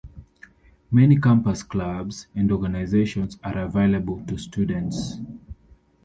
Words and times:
Many 0.89 1.19
campus 1.19 1.61
clubs 1.61 2.25
and 2.33 2.51
organizations 2.51 3.37
are 3.43 3.55
available 3.59 4.25
to 4.25 4.35
students. 4.35 5.17